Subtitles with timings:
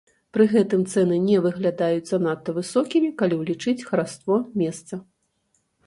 [0.35, 5.05] Пры гэтым цэны не выглядаюць занадта высокімі, калі ўлічыць хараство месца.